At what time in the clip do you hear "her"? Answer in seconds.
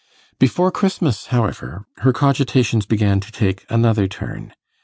1.97-2.11